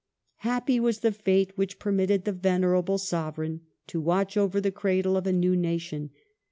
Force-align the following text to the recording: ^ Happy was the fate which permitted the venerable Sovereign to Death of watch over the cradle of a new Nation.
^ 0.01 0.03
Happy 0.37 0.79
was 0.79 1.01
the 1.01 1.11
fate 1.11 1.55
which 1.55 1.77
permitted 1.77 2.25
the 2.25 2.31
venerable 2.31 2.97
Sovereign 2.97 3.61
to 3.85 3.99
Death 3.99 4.01
of 4.01 4.03
watch 4.07 4.35
over 4.35 4.59
the 4.59 4.71
cradle 4.71 5.15
of 5.15 5.27
a 5.27 5.31
new 5.31 5.55
Nation. 5.55 6.09